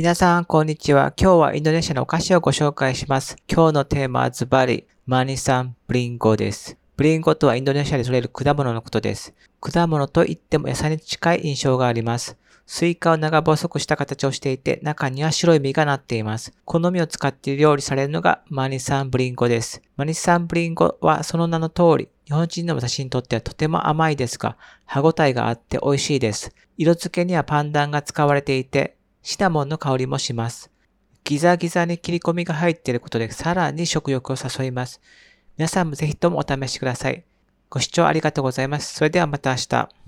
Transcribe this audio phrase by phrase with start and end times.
[0.00, 1.12] 皆さん、こんにちは。
[1.14, 3.36] 今日はインドネシアのお菓子をご紹介します。
[3.46, 6.78] 今日のテーマはズバリ、マニサンブリンゴです。
[6.96, 9.34] ブリンゴとはインドネシアで採れる果物のことです。
[9.60, 12.38] 果物といっても野菜に近い印象があります。
[12.64, 16.54] スイカを長細くした形をしていて、中には白い実がなっています。
[16.64, 19.82] この実を使って料理されるのがマニサンブリンゴです。
[19.98, 24.56] マニサンブリンゴはその名の通り、日本人の私にとってはとても甘いですが、
[24.86, 26.54] 歯ごたえがあって美味しいです。
[26.78, 30.70] 色付けにはパンダンが使われていて、シナモンの香りもします。
[31.24, 35.00] ギザギザに切り込みが入っていることでさらに食欲を誘います。
[35.56, 37.24] 皆さんもぜひともお試しください。
[37.68, 38.94] ご視聴ありがとうございます。
[38.94, 39.99] それではまた明日。